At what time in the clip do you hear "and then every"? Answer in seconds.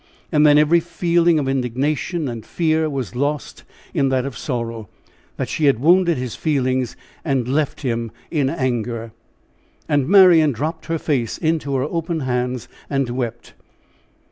0.31-0.79